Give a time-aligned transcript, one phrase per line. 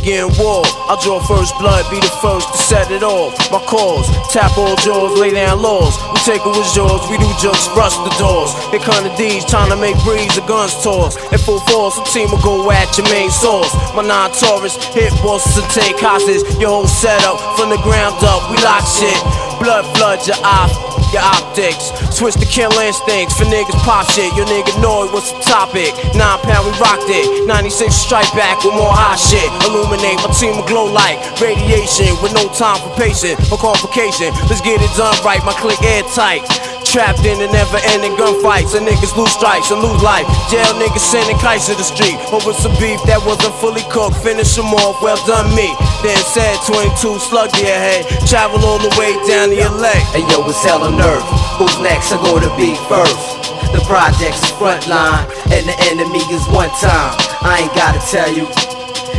[0.00, 0.64] begin war.
[0.88, 3.36] I draw first blood, be the first to set it off.
[3.52, 5.92] My cause, tap all jaws, lay down laws.
[6.12, 8.50] We take it was yours, we do jokes, rush the doors.
[8.72, 11.16] They kind of D's trying to make breeze, the guns toss.
[11.30, 13.70] In full force, some team will go at your main source.
[13.94, 16.42] My non Taurus hit bosses and take hostage.
[16.58, 19.20] Your whole setup from the ground up, we lock shit.
[19.60, 21.92] Blood flood your eye your optics.
[22.14, 24.30] Switch the kill instincts for niggas pop shit.
[24.34, 25.92] Your nigga know it, what's the topic?
[26.14, 27.46] Nine pound, we rocked it.
[27.46, 29.46] 96 strike back with more hot shit.
[29.68, 34.32] Illuminate my team will glow like radiation with no time for patience or complication.
[34.48, 36.79] Let's get it done right, my click airtight.
[36.90, 40.26] Trapped in a never ending gunfights, and niggas lose strikes and lose life.
[40.50, 44.18] Jail niggas sending kites to the street over some beef that wasn't fully cooked.
[44.26, 45.70] Finish them off, well done me.
[46.02, 48.10] Then said 22 slug your head.
[48.26, 50.02] Travel all the way down to leg.
[50.10, 51.22] Hey yo, it's hell on earth.
[51.62, 52.10] Who's next?
[52.10, 53.38] I go to be first.
[53.70, 57.14] The project's front line, and the enemy is one time.
[57.46, 58.50] I ain't gotta tell you.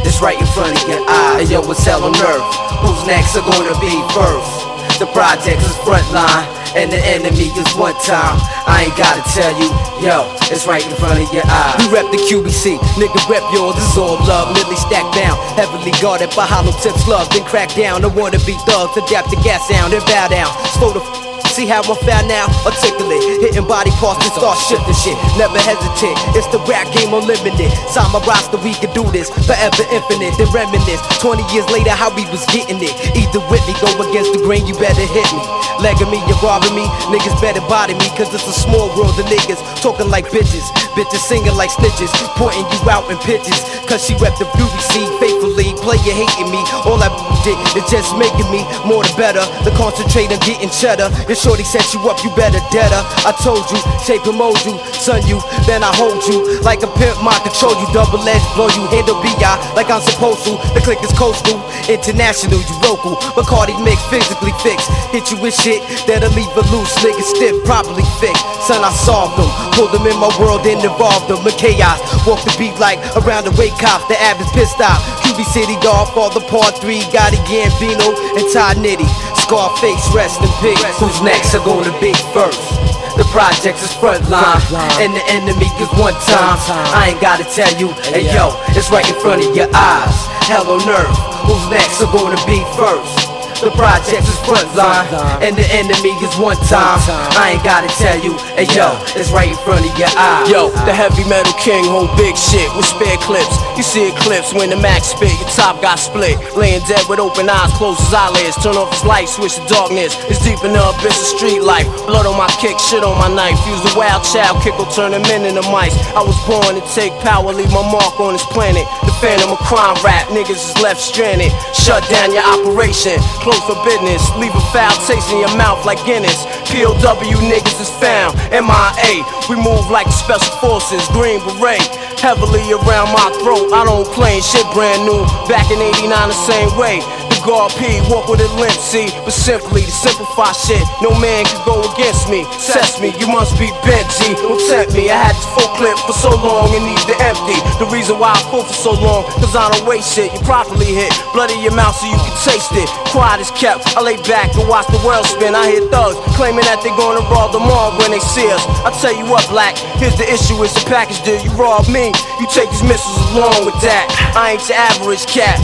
[0.03, 1.47] It's right in front of your eyes.
[1.47, 2.51] Yo, it's hell on earth.
[2.83, 3.39] Who's next?
[3.39, 4.71] I gonna be first.
[4.99, 8.37] The project's front line, and the enemy is one time.
[8.67, 9.69] I ain't gotta tell you,
[9.99, 11.75] yo, it's right in front of your eyes.
[11.79, 14.53] We rep the QBC, nigga rep yours, is all love.
[14.55, 18.03] Millie stacked down, heavily guarded by hollow tips, love, then crack down.
[18.03, 20.51] I wanna be thugs, adapt to gas sound, and bow down.
[20.77, 21.20] Slow the
[21.51, 22.47] See how I'm found now?
[22.63, 25.19] Articulate, hitting body parts and start shifting shit.
[25.35, 27.67] Never hesitate, it's the rap game unlimited.
[27.91, 30.31] Sign my roster, we can do this forever infinite.
[30.39, 32.95] Then reminisce 20 years later how we was getting it.
[33.19, 35.43] Either with me, go against the grain, you better hit me.
[35.83, 39.27] Legging me, you're robbing me, niggas better body me, cause it's a small world of
[39.27, 40.63] niggas talking like bitches.
[40.95, 43.59] Bitches singing like snitches, pointing you out in pitches.
[43.91, 45.75] Cause she rep the beauty scene faithfully.
[45.83, 47.11] Player hating me, all I
[47.43, 49.43] did is just making me more the better.
[49.67, 51.11] The concentrate on getting cheddar.
[51.27, 53.03] Your shorty set you up, you better dead her.
[53.25, 56.61] I told you, shape and mold you, son you, then I hold you.
[56.61, 59.33] Like a pimp, mind control you, double edge, blow you, handle BI
[59.73, 60.53] like I'm supposed to.
[60.77, 61.57] The click is coastal,
[61.89, 63.17] international, you local.
[63.33, 64.85] Bacardi mix, physically fixed.
[65.09, 68.45] Hit you with shit that'll leave a loose nigga stiff, properly fixed.
[68.69, 71.97] Son, I solved them, pulled them in my world and involved them in chaos.
[72.29, 75.01] Walk the beat like around the wake cops, the average pissed off.
[75.25, 79.07] QB City Golf, all the part three, got Gotti Gambino and Todd Nitty.
[79.51, 80.81] Scarface, rest in peace.
[80.97, 82.71] Who's next are gonna be first?
[83.17, 84.61] The projects is front line,
[85.03, 86.55] and the enemy is one time.
[86.95, 90.15] I ain't gotta tell you, hey yo, it's right in front of your eyes.
[90.47, 93.20] Hell on earth, who's next are gonna be first?
[93.61, 95.05] The projects is front line,
[95.45, 96.97] and the enemy is one time.
[97.37, 100.49] I ain't gotta tell you, and yo, it's right in front of your eyes.
[100.49, 103.53] Yo, the heavy metal king hold big shit with spare clips.
[103.77, 106.41] You see clips when the max spit, your top got split.
[106.57, 108.57] Laying dead with open eyes, close his eyelids.
[108.65, 110.17] Turn off his light, switch to darkness.
[110.25, 111.85] It's deep in the abyss of street life.
[112.09, 113.61] Blood on my kick, shit on my knife.
[113.69, 115.93] Use the wild child, kick will turn them in into mice.
[116.17, 118.89] I was born to take power, leave my mark on this planet.
[119.05, 121.53] The phantom of crime rap, niggas is left stranded.
[121.77, 124.25] Shut down your operation, close for business.
[124.35, 126.43] Leave a foul taste in your mouth like Guinness.
[126.73, 128.33] POW niggas is found.
[128.49, 131.05] MIA, we move like special forces.
[131.13, 131.85] Green beret,
[132.17, 133.69] heavily around my throat.
[133.71, 135.21] I don't claim shit brand new.
[135.45, 136.99] Back in 89, the same way.
[137.41, 139.09] The guard P, walk with a limp, see.
[139.25, 142.45] But simply, to simplify shit, no man can go against me.
[142.69, 144.37] Test me, you must be bent, G.
[144.37, 145.09] Don't tempt me.
[145.09, 147.57] I had this full clip for so long, it needs to empty.
[147.81, 150.29] The reason why I full for so long, cause I don't waste shit.
[150.29, 152.85] You properly hit, blood in your mouth so you can taste it.
[153.09, 155.57] Quiet is kept, I lay back and watch the world spin.
[155.57, 158.61] I hear thugs claiming that they're gonna rob them all when they see us.
[158.85, 161.41] I tell you what, black, here's the issue, it's the package deal.
[161.41, 164.05] You rob me, you take these missiles along with that.
[164.37, 165.57] I ain't your average cat.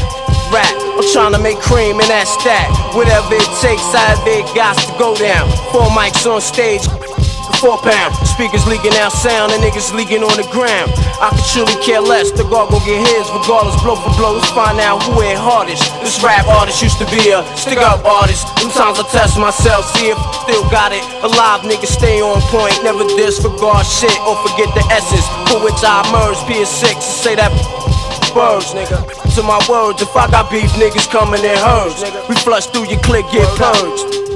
[0.52, 0.72] Rap.
[0.96, 2.72] I'm trying to make cream in that stack.
[2.96, 5.46] Whatever it takes, I have it got to go down.
[5.76, 6.88] Four mics on stage,
[7.60, 8.16] four pound.
[8.24, 10.94] Speakers leaking out sound and niggas leaking on the ground.
[11.20, 12.32] I could truly care less.
[12.32, 13.76] The guard gon' get his regardless.
[13.84, 15.84] Blow for blow, let's find out who hit hardest.
[16.00, 18.48] This rap artist used to be a stick up artist.
[18.62, 21.04] Sometimes I test myself, see if I still got it.
[21.26, 25.26] Alive niggas stay on point, never disregard shit or forget the essence.
[25.50, 27.52] For which I emerge, PS6 to say that
[28.38, 29.17] birds, nigga.
[29.38, 32.04] To my words, if I got beef, niggas coming in herds.
[32.28, 34.27] We flush through your click, get purged.